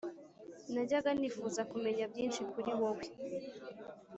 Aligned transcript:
najyaga 0.73 1.09
nifuza 1.19 1.61
kumenya 1.71 2.03
byinshi 2.11 2.41
kuri 2.51 2.71
wowe, 2.79 3.05